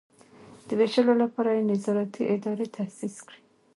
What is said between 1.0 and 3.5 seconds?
لپاره یې نظارتي ادارې تاسیس کړي.